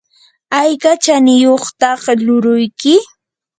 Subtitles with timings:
[0.59, 2.95] ¿ayka chaniyuqtaq luuruyki?